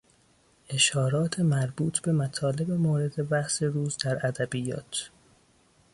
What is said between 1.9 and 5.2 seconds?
به مطالب مورد بحث روز در ادبیات